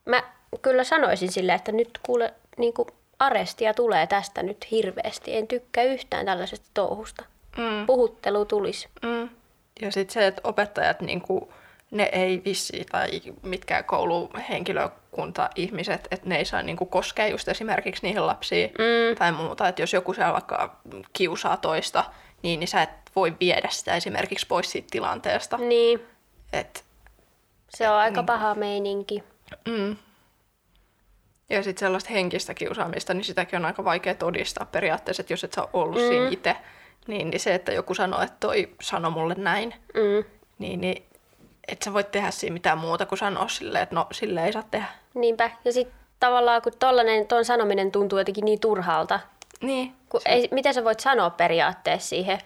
Mä 0.04 0.22
kyllä 0.62 0.84
sanoisin 0.84 1.32
sille, 1.32 1.54
että 1.54 1.72
nyt 1.72 1.98
kuule 2.02 2.34
niinku 2.56 2.86
arestia 3.18 3.74
tulee 3.74 4.06
tästä 4.06 4.42
nyt 4.42 4.70
hirveästi. 4.70 5.36
En 5.36 5.48
tykkää 5.48 5.84
yhtään 5.84 6.26
tällaisesta 6.26 6.66
touhusta. 6.74 7.24
Mm. 7.56 7.86
Puhuttelu 7.86 8.44
tulisi. 8.44 8.88
Mm. 9.02 9.28
Ja 9.82 9.92
sitten 9.92 10.14
se, 10.14 10.26
että 10.26 10.40
opettajat, 10.44 11.00
niinku, 11.00 11.52
ne 11.90 12.08
ei 12.12 12.42
vissi 12.44 12.84
tai 12.90 13.08
mitkään 13.42 13.84
kouluhenkilökunta, 13.84 15.50
ihmiset, 15.54 16.08
että 16.10 16.28
ne 16.28 16.36
ei 16.36 16.44
saa 16.44 16.62
niinku, 16.62 16.86
koskea 16.86 17.28
just 17.28 17.48
esimerkiksi 17.48 18.02
niihin 18.06 18.26
lapsiin 18.26 18.70
mm. 18.70 19.16
tai 19.18 19.32
muuta. 19.32 19.68
Että 19.68 19.82
jos 19.82 19.92
joku 19.92 20.14
siellä 20.14 20.32
vaikka 20.32 20.80
kiusaa 21.12 21.56
toista, 21.56 22.04
niin, 22.42 22.60
niin 22.60 22.68
sä 22.68 22.82
et 22.82 22.90
voi 23.16 23.36
viedä 23.40 23.68
sitä 23.70 23.94
esimerkiksi 23.96 24.46
pois 24.46 24.70
siitä 24.70 24.88
tilanteesta. 24.90 25.56
Niin, 25.56 26.02
Et, 26.52 26.84
se 27.68 27.88
on 27.88 27.96
aika 27.96 28.22
paha 28.22 28.54
meininki. 28.54 29.24
mm. 29.68 29.96
Ja 31.50 31.62
sitten 31.62 31.86
sellaista 31.86 32.10
henkistä 32.10 32.54
kiusaamista, 32.54 33.14
niin 33.14 33.24
sitäkin 33.24 33.56
on 33.56 33.64
aika 33.64 33.84
vaikea 33.84 34.14
todistaa 34.14 34.66
periaatteessa, 34.66 35.20
että 35.20 35.32
jos 35.32 35.44
et 35.44 35.52
sä 35.52 35.68
ollut 35.72 36.00
mm. 36.02 36.08
siinä 36.08 36.28
itse, 36.30 36.56
niin, 37.06 37.30
niin 37.30 37.40
se, 37.40 37.54
että 37.54 37.72
joku 37.72 37.94
sanoo, 37.94 38.20
että 38.22 38.36
toi 38.40 38.68
sano 38.80 39.10
mulle 39.10 39.34
näin, 39.38 39.74
Mm. 39.94 40.24
niin, 40.58 40.80
niin 40.80 41.02
et 41.72 41.82
sä 41.82 41.92
voi 41.92 42.04
tehdä 42.04 42.30
siinä 42.30 42.52
mitään 42.54 42.78
muuta 42.78 43.06
kuin 43.06 43.18
sanoa 43.18 43.48
silleen, 43.48 43.82
että 43.82 43.94
no 43.94 44.06
sille 44.12 44.44
ei 44.44 44.52
saa 44.52 44.62
tehdä. 44.70 44.86
Niinpä. 45.14 45.50
Ja 45.64 45.72
sitten 45.72 45.94
tavallaan, 46.20 46.62
kun 46.62 46.72
tollanen, 46.78 47.26
ton 47.26 47.44
sanominen 47.44 47.92
tuntuu 47.92 48.18
jotenkin 48.18 48.44
niin 48.44 48.60
turhalta. 48.60 49.20
Niin. 49.60 49.94
Kun 50.08 50.20
ei, 50.26 50.48
miten 50.50 50.74
sä 50.74 50.84
voit 50.84 51.00
sanoa 51.00 51.30
periaatteessa 51.30 52.08
siihen? 52.08 52.38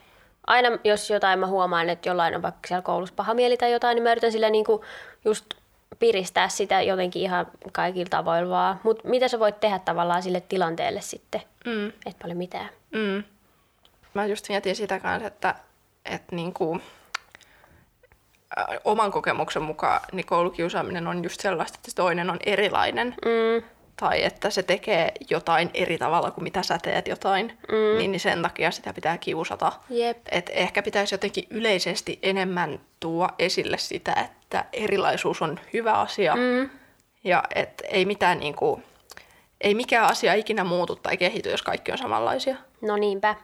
Aina 0.46 0.78
jos 0.84 1.10
jotain 1.10 1.38
mä 1.38 1.46
huomaan, 1.46 1.88
että 1.88 2.08
jollain 2.08 2.34
on 2.34 2.42
vaikka 2.42 2.68
siellä 2.68 2.82
koulussa 2.82 3.14
paha 3.16 3.34
mieli 3.34 3.56
tai 3.56 3.72
jotain, 3.72 3.94
niin 3.94 4.02
mä 4.02 4.12
yritän 4.12 4.32
sillä 4.32 4.50
niinku 4.50 4.84
just 5.24 5.46
piristää 5.98 6.48
sitä 6.48 6.82
jotenkin 6.82 7.22
ihan 7.22 7.46
kaikilla 7.72 8.08
tavoilla 8.10 8.50
vaan. 8.50 8.80
Mutta 8.82 9.08
mitä 9.08 9.28
sä 9.28 9.38
voit 9.38 9.60
tehdä 9.60 9.78
tavallaan 9.78 10.22
sille 10.22 10.40
tilanteelle 10.40 11.00
sitten? 11.00 11.42
Mm. 11.66 11.88
Et 12.06 12.18
paljon 12.22 12.38
mitään. 12.38 12.68
Mm. 12.90 13.24
Mä 14.14 14.26
just 14.26 14.48
mietin 14.48 14.76
sitä 14.76 15.00
kanssa, 15.00 15.26
että, 15.26 15.54
että 16.04 16.36
niinku, 16.36 16.80
oman 18.84 19.12
kokemuksen 19.12 19.62
mukaan 19.62 20.00
niin 20.12 20.26
koulukiusaaminen 20.26 21.06
on 21.06 21.24
just 21.24 21.40
sellaista, 21.40 21.78
että 21.78 21.90
se 21.90 21.96
toinen 21.96 22.30
on 22.30 22.38
erilainen. 22.46 23.14
Mm. 23.24 23.68
Tai 23.96 24.24
että 24.24 24.50
se 24.50 24.62
tekee 24.62 25.12
jotain 25.30 25.70
eri 25.74 25.98
tavalla 25.98 26.30
kuin 26.30 26.44
mitä 26.44 26.62
sä 26.62 26.78
teet 26.82 27.08
jotain, 27.08 27.58
mm. 27.68 27.98
niin, 27.98 28.12
niin 28.12 28.20
sen 28.20 28.42
takia 28.42 28.70
sitä 28.70 28.92
pitää 28.92 29.18
kiusata. 29.18 29.72
Jep. 29.90 30.18
Et 30.30 30.50
ehkä 30.54 30.82
pitäisi 30.82 31.14
jotenkin 31.14 31.44
yleisesti 31.50 32.18
enemmän 32.22 32.80
tuoda 33.00 33.34
esille 33.38 33.78
sitä, 33.78 34.12
että 34.12 34.64
erilaisuus 34.72 35.42
on 35.42 35.60
hyvä 35.72 35.92
asia. 35.92 36.34
Mm. 36.36 36.70
Ja 37.24 37.42
et 37.54 37.82
ei 37.88 38.04
mitään 38.04 38.38
niinku, 38.38 38.82
ei 39.60 39.74
mikään 39.74 40.10
asia 40.10 40.34
ikinä 40.34 40.64
muutu 40.64 40.96
tai 40.96 41.16
kehity, 41.16 41.50
jos 41.50 41.62
kaikki 41.62 41.92
on 41.92 41.98
samanlaisia. 41.98 42.56
No 42.80 42.96
niinpä. 42.96 43.34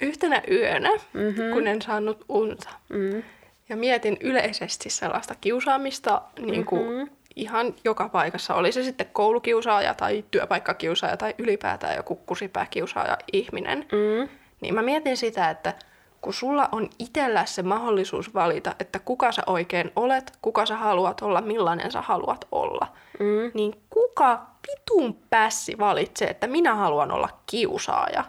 Yhtenä 0.00 0.42
yönä, 0.50 0.90
mm-hmm. 1.12 1.52
kun 1.52 1.66
en 1.66 1.82
saanut 1.82 2.24
unta, 2.28 2.68
Mm. 2.88 3.22
ja 3.68 3.76
mietin 3.76 4.16
yleisesti 4.20 4.90
sellaista 4.90 5.34
kiusaamista 5.40 6.22
niin 6.38 6.64
kuin 6.64 6.82
mm-hmm. 6.90 7.08
ihan 7.36 7.74
joka 7.84 8.08
paikassa. 8.08 8.54
Oli 8.54 8.72
se 8.72 8.82
sitten 8.82 9.06
koulukiusaaja 9.12 9.94
tai 9.94 10.24
työpaikkakiusaaja 10.30 11.16
tai 11.16 11.34
ylipäätään 11.38 11.96
joku 11.96 12.16
kusipääkiusaaja 12.16 13.18
ihminen. 13.32 13.78
Mm. 13.78 14.28
Niin 14.60 14.74
mä 14.74 14.82
mietin 14.82 15.16
sitä, 15.16 15.50
että 15.50 15.74
kun 16.20 16.34
sulla 16.34 16.68
on 16.72 16.90
itsellä 16.98 17.44
se 17.44 17.62
mahdollisuus 17.62 18.34
valita, 18.34 18.74
että 18.80 18.98
kuka 18.98 19.32
sä 19.32 19.42
oikein 19.46 19.92
olet, 19.96 20.32
kuka 20.42 20.66
sä 20.66 20.76
haluat 20.76 21.22
olla, 21.22 21.40
millainen 21.40 21.92
sä 21.92 22.02
haluat 22.02 22.44
olla, 22.52 22.86
Mm. 23.20 23.50
niin 23.54 23.80
kuka 23.90 24.46
vitun 24.68 25.16
pässi 25.30 25.78
valitsee, 25.78 26.28
että 26.28 26.46
minä 26.46 26.74
haluan 26.74 27.12
olla 27.12 27.28
kiusaaja? 27.46 28.24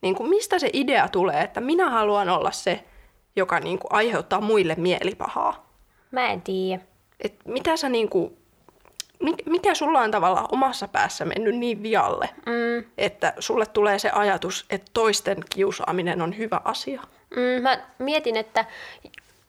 Niin 0.00 0.14
kuin 0.14 0.30
mistä 0.30 0.58
se 0.58 0.70
idea 0.72 1.08
tulee, 1.08 1.40
että 1.42 1.60
minä 1.60 1.90
haluan 1.90 2.28
olla 2.28 2.50
se, 2.50 2.84
joka 3.36 3.60
niin 3.60 3.78
kuin 3.78 3.92
aiheuttaa 3.92 4.40
muille 4.40 4.74
mielipahaa? 4.78 5.66
Mä 6.10 6.28
en 6.28 6.42
tiedä. 6.42 6.82
Et 7.20 7.34
mitä 7.44 7.76
sä 7.76 7.88
niin 7.88 8.08
kuin, 8.08 8.36
mi- 9.22 9.34
mikä 9.46 9.74
sulla 9.74 10.00
on 10.00 10.10
tavallaan 10.10 10.48
omassa 10.52 10.88
päässä 10.88 11.24
mennyt 11.24 11.54
niin 11.56 11.82
vialle, 11.82 12.28
Mm. 12.46 12.84
että 12.98 13.32
sulle 13.38 13.66
tulee 13.66 13.98
se 13.98 14.10
ajatus, 14.10 14.66
että 14.70 14.90
toisten 14.94 15.36
kiusaaminen 15.54 16.22
on 16.22 16.36
hyvä 16.38 16.60
asia? 16.64 17.02
Mm, 17.36 17.62
mä 17.62 17.78
mietin, 17.98 18.36
että 18.36 18.64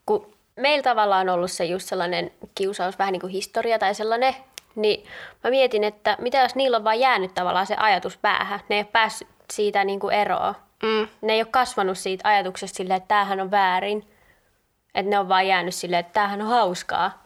kun 0.05 0.33
meillä 0.55 0.83
tavallaan 0.83 1.29
on 1.29 1.35
ollut 1.35 1.51
se 1.51 1.65
just 1.65 1.87
sellainen 1.87 2.31
kiusaus, 2.55 2.99
vähän 2.99 3.11
niin 3.11 3.21
kuin 3.21 3.33
historia 3.33 3.79
tai 3.79 3.95
sellainen, 3.95 4.35
niin 4.75 5.05
mä 5.43 5.49
mietin, 5.49 5.83
että 5.83 6.17
mitä 6.19 6.39
jos 6.41 6.55
niillä 6.55 6.77
on 6.77 6.83
vaan 6.83 6.99
jäänyt 6.99 7.33
tavallaan 7.33 7.67
se 7.67 7.75
ajatus 7.75 8.17
päähän. 8.17 8.59
Ne 8.69 8.75
ei 8.75 8.79
ole 8.81 8.87
päässyt 8.91 9.27
siitä 9.53 9.83
niin 9.83 9.99
kuin 9.99 10.15
eroon. 10.15 10.55
Mm. 10.83 11.07
Ne 11.21 11.33
ei 11.33 11.41
ole 11.41 11.47
kasvanut 11.51 11.97
siitä 11.97 12.29
ajatuksesta 12.29 12.77
silleen, 12.77 12.97
että 12.97 13.07
tämähän 13.07 13.39
on 13.39 13.51
väärin. 13.51 14.07
Että 14.95 15.09
ne 15.09 15.19
on 15.19 15.29
vaan 15.29 15.47
jäänyt 15.47 15.75
silleen, 15.75 15.99
että 15.99 16.13
tämähän 16.13 16.41
on 16.41 16.47
hauskaa. 16.47 17.23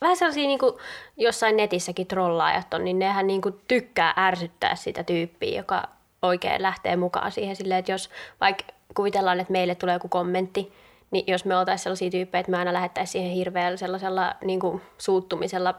Vähän 0.00 0.16
sellaisia 0.16 0.46
niin 0.46 0.58
kuin 0.58 0.72
jossain 1.16 1.56
netissäkin 1.56 2.06
trollaajat 2.06 2.74
on, 2.74 2.84
niin 2.84 2.98
nehän 2.98 3.26
niin 3.26 3.40
kuin 3.40 3.60
tykkää 3.68 4.14
ärsyttää 4.16 4.76
sitä 4.76 5.02
tyyppiä, 5.02 5.58
joka 5.58 5.88
oikein 6.22 6.62
lähtee 6.62 6.96
mukaan 6.96 7.32
siihen 7.32 7.56
silleen, 7.56 7.78
että 7.78 7.92
jos 7.92 8.10
vaikka 8.40 8.64
kuvitellaan, 8.94 9.40
että 9.40 9.52
meille 9.52 9.74
tulee 9.74 9.94
joku 9.94 10.08
kommentti, 10.08 10.72
niin 11.10 11.24
jos 11.26 11.44
me 11.44 11.56
oltaisiin 11.56 11.82
sellaisia 11.82 12.10
tyyppejä, 12.10 12.40
että 12.40 12.50
me 12.50 12.58
aina 12.58 12.72
lähettäisiin 12.72 13.12
siihen 13.12 13.36
hirveällä 13.36 13.76
sellaisella 13.76 14.34
niin 14.44 14.60
kuin 14.60 14.82
suuttumisella, 14.98 15.74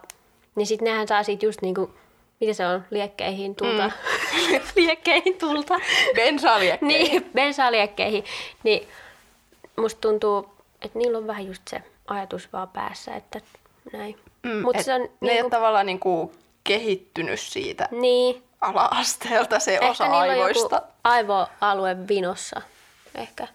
niin 0.55 0.67
sitten 0.67 0.85
nehän 0.85 1.07
saa 1.07 1.23
siitä 1.23 1.45
just 1.45 1.61
niin 1.61 1.75
kuin, 1.75 1.93
mitä 2.39 2.53
se 2.53 2.67
on, 2.67 2.85
liekkeihin 2.91 3.55
tulta. 3.55 3.87
Mm. 3.87 4.59
liekkeihin 4.85 5.37
tulta. 5.37 5.75
Bensaaliekkeihin. 6.15 7.09
Niin, 7.11 7.31
bensaliekkeihin. 7.35 8.23
Niin 8.63 8.87
musta 9.77 10.01
tuntuu, 10.01 10.49
että 10.81 10.99
niillä 10.99 11.17
on 11.17 11.27
vähän 11.27 11.47
just 11.47 11.61
se 11.67 11.81
ajatus 12.07 12.53
vaan 12.53 12.69
päässä, 12.69 13.15
että 13.15 13.41
näin. 13.93 14.19
Mm, 14.43 14.61
Mut 14.61 14.75
et 14.75 14.85
se 14.85 14.93
on 14.93 15.01
ne 15.01 15.07
ei 15.21 15.27
niinku- 15.27 15.43
ole 15.45 15.49
tavallaan 15.51 15.85
niin 15.85 15.99
kuin 15.99 16.31
kehittynyt 16.63 17.39
siitä 17.39 17.87
Niin, 17.91 18.43
ala-asteelta 18.61 19.59
se 19.59 19.73
ehkä 19.73 19.89
osa 19.89 20.05
aivoista. 20.05 20.75
joku 20.75 20.87
aivoalue 21.03 22.07
vinossa. 22.07 22.61
Ehkä 23.15 23.47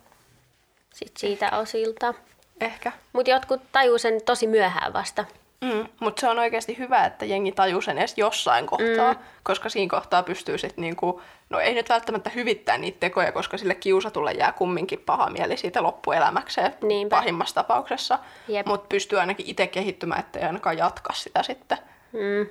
sit 0.94 1.16
siitä 1.16 1.58
osilta. 1.58 2.14
Ehkä. 2.60 2.92
Mutta 3.12 3.30
jotkut 3.30 3.60
tajuu 3.72 3.99
sen 3.99 4.20
tosi 4.26 4.46
myöhään 4.46 4.92
vasta. 4.92 5.25
Mm, 5.60 5.86
mutta 6.00 6.20
se 6.20 6.28
on 6.28 6.38
oikeasti 6.38 6.78
hyvä, 6.78 7.04
että 7.04 7.24
jengi 7.24 7.52
tajuu 7.52 7.80
sen 7.80 7.98
edes 7.98 8.14
jossain 8.16 8.66
kohtaa, 8.66 9.12
mm. 9.12 9.18
koska 9.42 9.68
siinä 9.68 9.90
kohtaa 9.90 10.22
pystyy 10.22 10.58
sitten 10.58 10.82
niinku, 10.82 11.22
no 11.50 11.60
ei 11.60 11.74
nyt 11.74 11.88
välttämättä 11.88 12.30
hyvittää 12.30 12.78
niitä 12.78 13.00
tekoja, 13.00 13.32
koska 13.32 13.58
sille 13.58 13.74
kiusatulle 13.74 14.32
jää 14.32 14.52
kumminkin 14.52 15.02
paha 15.06 15.30
mieli 15.30 15.56
siitä 15.56 15.82
loppuelämäkseen 15.82 16.74
Niinpä. 16.82 17.16
pahimmassa 17.16 17.54
tapauksessa. 17.54 18.18
Mutta 18.66 18.86
pystyy 18.88 19.20
ainakin 19.20 19.46
itse 19.46 19.66
kehittymään, 19.66 20.20
ettei 20.20 20.42
ainakaan 20.42 20.78
jatka 20.78 21.12
sitä 21.12 21.42
sitten. 21.42 21.78
Mm. 22.12 22.50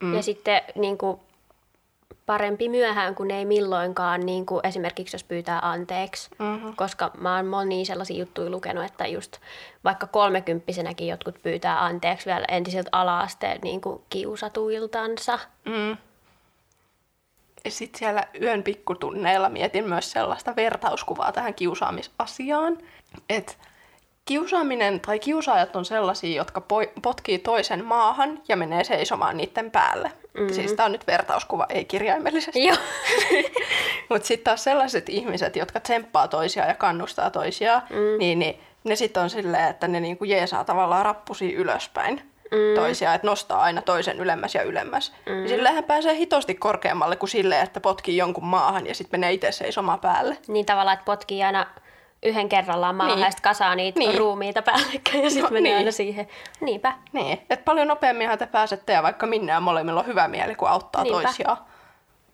Mm. 0.00 0.14
Ja 0.14 0.22
sitten 0.22 0.62
niin 0.74 0.98
kuin, 0.98 1.20
parempi 2.26 2.68
myöhään 2.68 3.14
kuin 3.14 3.30
ei 3.30 3.44
milloinkaan, 3.44 4.20
niin 4.20 4.46
kuin 4.46 4.66
esimerkiksi 4.66 5.14
jos 5.14 5.24
pyytää 5.24 5.58
anteeksi. 5.62 6.30
Mhm. 6.38 6.68
Koska 6.76 7.10
mä 7.18 7.36
oon 7.36 7.46
monia 7.46 7.84
sellaisia 7.84 8.18
juttuja 8.18 8.50
lukenut, 8.50 8.84
että 8.84 9.06
just 9.06 9.36
vaikka 9.84 10.06
kolmekymppisenäkin 10.06 11.08
jotkut 11.08 11.42
pyytää 11.42 11.84
anteeksi 11.84 12.26
vielä 12.26 12.44
entisiltä 12.48 12.88
ala-asteen 12.92 13.60
niin 13.62 13.80
kuin 13.80 14.02
kiusatuiltansa. 14.10 15.38
Mm. 15.64 15.96
sitten 17.68 17.98
siellä 17.98 18.24
yön 18.42 18.62
pikkutunneilla 18.62 19.48
mietin 19.48 19.88
myös 19.88 20.10
sellaista 20.10 20.56
vertauskuvaa 20.56 21.32
tähän 21.32 21.54
kiusaamisasiaan, 21.54 22.78
että 23.28 23.52
kiusaaminen 24.24 25.00
tai 25.00 25.18
kiusaajat 25.18 25.76
on 25.76 25.84
sellaisia, 25.84 26.36
jotka 26.36 26.60
po- 26.60 27.00
potkii 27.02 27.38
toisen 27.38 27.84
maahan 27.84 28.40
ja 28.48 28.56
menee 28.56 28.84
seisomaan 28.84 29.36
niiden 29.36 29.70
päälle. 29.70 30.12
Mm-hmm. 30.34 30.54
Siis 30.54 30.72
tämä 30.72 30.86
on 30.86 30.92
nyt 30.92 31.06
vertauskuva, 31.06 31.66
ei 31.68 31.84
kirjaimellisesti. 31.84 32.64
Joo. 32.64 32.76
Mutta 34.10 34.28
sitten 34.28 34.44
taas 34.44 34.64
sellaiset 34.64 35.08
ihmiset, 35.08 35.56
jotka 35.56 35.80
tsemppaa 35.80 36.28
toisiaan 36.28 36.68
ja 36.68 36.74
kannustaa 36.74 37.30
toisiaan, 37.30 37.82
mm. 37.90 38.18
niin, 38.18 38.38
niin 38.38 38.60
ne 38.84 38.96
sitten 38.96 39.22
on 39.22 39.30
silleen, 39.30 39.68
että 39.68 39.88
ne 39.88 40.00
niinku 40.00 40.24
jeesaa 40.24 40.64
tavallaan 40.64 41.04
rappusia 41.04 41.58
ylöspäin 41.58 42.20
mm. 42.50 42.74
toisiaan, 42.74 43.14
että 43.14 43.26
nostaa 43.26 43.62
aina 43.62 43.82
toisen 43.82 44.18
ylemmäs 44.18 44.54
ja 44.54 44.62
ylemmäs. 44.62 45.12
Mm. 45.26 45.42
Ja 45.42 45.48
sillähän 45.48 45.84
pääsee 45.84 46.14
hitosti 46.14 46.54
korkeammalle 46.54 47.16
kuin 47.16 47.30
silleen, 47.30 47.62
että 47.62 47.80
potkii 47.80 48.16
jonkun 48.16 48.44
maahan 48.44 48.86
ja 48.86 48.94
sitten 48.94 49.20
menee 49.20 49.32
itse 49.32 49.52
seisomaan 49.52 50.00
päälle. 50.00 50.38
Niin 50.48 50.66
tavallaan, 50.66 50.94
että 50.94 51.04
potkii 51.04 51.42
aina 51.42 51.66
yhden 52.24 52.48
kerrallaan 52.48 52.94
maahan 52.94 53.16
niin. 53.16 53.26
ja 53.26 53.30
kasaa 53.42 53.74
niitä 53.74 53.98
niin. 53.98 54.18
ruumiita 54.18 54.62
päällekkäin 54.62 55.24
ja 55.24 55.30
sitten 55.30 55.44
no, 55.44 55.50
menee 55.50 55.72
niin. 55.72 55.78
aina 55.78 55.90
siihen. 55.90 56.28
Niinpä. 56.60 56.94
Niin, 57.12 57.32
että 57.50 57.64
paljon 57.64 57.88
nopeamminhan 57.88 58.38
te 58.38 58.46
pääsette 58.46 58.92
ja 58.92 59.02
vaikka 59.02 59.26
minne 59.26 59.52
ja 59.52 59.60
molemmilla 59.60 60.00
on 60.00 60.06
hyvä 60.06 60.28
mieli, 60.28 60.54
kun 60.54 60.68
auttaa 60.68 61.02
Niinpä. 61.02 61.22
toisiaan. 61.22 61.56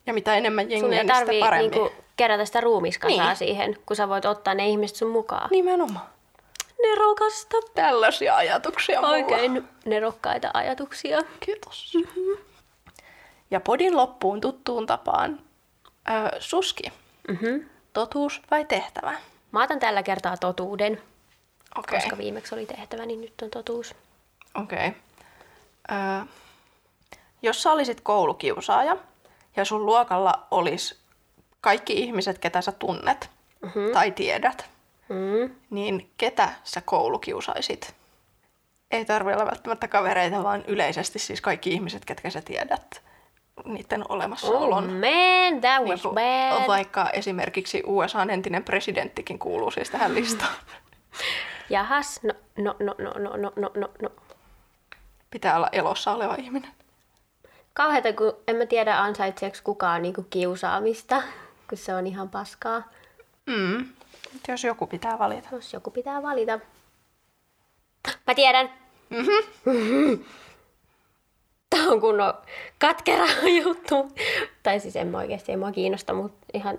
Ja 0.06 0.12
mitä 0.12 0.34
enemmän 0.34 0.70
jengiä, 0.70 1.02
niin 1.02 1.16
sitä 1.16 1.40
paremmin. 1.40 1.70
Niinku 1.70 1.92
kerätä 2.16 2.44
sitä 2.44 2.60
ruumiskasaa 2.60 3.26
niin. 3.26 3.36
siihen, 3.36 3.76
kun 3.86 3.96
sä 3.96 4.08
voit 4.08 4.24
ottaa 4.24 4.54
ne 4.54 4.68
ihmiset 4.68 4.96
sun 4.96 5.10
mukaan. 5.10 5.48
Nimenomaan. 5.50 6.06
Nerokasta. 6.82 7.56
Tällaisia 7.74 8.36
ajatuksia 8.36 9.00
Oikein 9.00 9.52
mulla. 9.52 9.66
nerokkaita 9.84 10.50
ajatuksia. 10.54 11.18
Kiitos. 11.40 11.92
Mm-hmm. 11.94 12.44
Ja 13.50 13.60
podin 13.60 13.96
loppuun 13.96 14.40
tuttuun 14.40 14.86
tapaan. 14.86 15.40
Ö, 16.08 16.40
suski. 16.40 16.92
Mm-hmm. 17.28 17.64
Totuus 17.92 18.42
vai 18.50 18.64
tehtävä? 18.64 19.14
Mä 19.52 19.62
otan 19.62 19.78
tällä 19.78 20.02
kertaa 20.02 20.36
totuuden. 20.36 21.02
Okay. 21.78 21.98
Koska 22.00 22.18
viimeksi 22.18 22.54
oli 22.54 22.66
tehtävä, 22.66 23.06
niin 23.06 23.20
nyt 23.20 23.34
on 23.42 23.50
totuus. 23.50 23.94
Okei. 24.54 24.88
Okay. 24.88 25.00
Öö, 25.90 26.24
jos 27.42 27.62
sä 27.62 27.72
olisit 27.72 28.00
koulukiusaaja 28.00 28.96
ja 29.56 29.64
sun 29.64 29.86
luokalla 29.86 30.46
olisi 30.50 30.98
kaikki 31.60 31.92
ihmiset, 31.92 32.38
ketä 32.38 32.60
sä 32.60 32.72
tunnet 32.72 33.30
mm-hmm. 33.62 33.92
tai 33.92 34.10
tiedät, 34.10 34.70
mm. 35.08 35.54
niin 35.70 36.10
ketä 36.16 36.48
sä 36.64 36.80
koulukiusaisit? 36.80 37.94
Ei 38.90 39.04
tarvitse 39.04 39.36
olla 39.36 39.50
välttämättä 39.50 39.88
kavereita, 39.88 40.42
vaan 40.42 40.64
yleisesti 40.66 41.18
siis 41.18 41.40
kaikki 41.40 41.70
ihmiset, 41.70 42.04
ketkä 42.04 42.30
sä 42.30 42.42
tiedät 42.42 43.02
niiden 43.64 44.04
olemassaolon. 44.08 44.84
Oh 44.84 44.90
man, 44.90 45.60
that 45.60 45.82
was 45.88 46.04
niin 46.04 46.14
bad. 46.14 46.66
Vaikka 46.66 47.10
esimerkiksi 47.12 47.82
USA 47.86 48.22
entinen 48.22 48.64
presidenttikin 48.64 49.38
kuuluu 49.38 49.70
siis 49.70 49.90
tähän 49.90 50.14
listaan. 50.14 50.52
Jahas, 51.70 52.20
no, 52.22 52.34
no, 52.58 52.76
no, 52.80 52.94
no, 52.98 53.12
no, 53.18 53.36
no, 53.36 53.52
no, 53.56 53.70
no, 53.74 53.90
no. 54.02 54.10
Pitää 55.30 55.56
olla 55.56 55.68
elossa 55.72 56.12
oleva 56.12 56.34
ihminen. 56.34 56.70
Kauheeta, 57.72 58.12
kun 58.12 58.36
en 58.48 58.56
mä 58.56 58.66
tiedä 58.66 58.98
ansaitseeko 58.98 59.56
kukaan 59.64 60.02
niinku 60.02 60.26
kiusaamista, 60.30 61.22
kun 61.68 61.78
se 61.78 61.94
on 61.94 62.06
ihan 62.06 62.28
paskaa. 62.28 62.82
Mm. 63.46 63.88
Jos 64.48 64.64
joku 64.64 64.86
pitää 64.86 65.18
valita. 65.18 65.48
Jos 65.52 65.72
joku 65.72 65.90
pitää 65.90 66.22
valita. 66.22 66.60
Mä 68.26 68.34
tiedän. 68.34 68.70
Mm-hmm. 69.10 70.24
Tämä 71.70 71.88
on 71.88 72.00
kunnon 72.00 72.34
katkera 72.78 73.26
juttu. 73.64 74.08
Tai 74.62 74.80
siis 74.80 74.96
en 74.96 75.06
mä 75.06 75.18
oikeasti, 75.18 75.52
ei 75.52 75.56
mua 75.56 75.72
kiinnosta, 75.72 76.12
mutta 76.12 76.46
ihan 76.54 76.78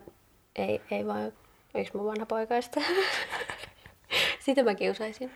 ei, 0.56 0.82
ei 0.92 1.08
vaan 1.08 1.34
yksi 1.76 1.98
mun 1.98 2.06
vanha 2.06 2.26
poikaista. 2.26 2.82
Sitä 4.40 4.64
mä 4.64 4.76
kiusaisin. 4.76 5.32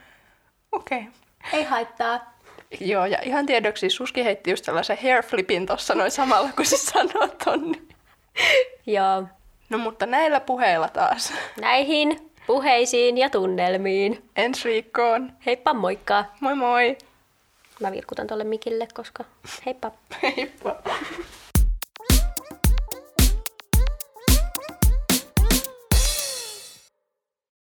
Okei. 0.72 0.98
Okay. 0.98 1.12
Ei 1.52 1.64
haittaa. 1.64 2.36
Joo, 2.80 3.06
ja 3.06 3.18
ihan 3.22 3.46
tiedoksi 3.46 3.90
Suski 3.90 4.24
heitti 4.24 4.50
just 4.50 4.64
tällaisen 4.64 4.98
hair 5.02 5.22
flipin 5.22 5.66
tuossa 5.66 5.94
noin 5.94 6.10
samalla, 6.10 6.50
kun 6.56 6.66
se 6.66 6.76
sanoo 6.76 7.28
ton. 7.44 7.74
Joo. 8.86 9.24
No 9.70 9.78
mutta 9.78 10.06
näillä 10.06 10.40
puheilla 10.40 10.88
taas. 10.88 11.32
Näihin 11.60 12.30
puheisiin 12.46 13.18
ja 13.18 13.30
tunnelmiin. 13.30 14.30
Ensi 14.36 14.68
viikkoon. 14.68 15.32
Heippa 15.46 15.74
moikka. 15.74 16.24
Moi 16.40 16.54
moi. 16.54 16.96
Mä 17.80 17.92
vilkutan 17.92 18.26
tolle 18.26 18.44
mikille, 18.44 18.88
koska 18.94 19.24
heippa. 19.66 19.92
Heippa. 20.22 20.76